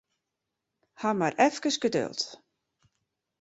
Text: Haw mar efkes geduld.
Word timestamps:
Haw 1.01 1.15
mar 1.19 1.33
efkes 1.45 1.77
geduld. 1.83 2.21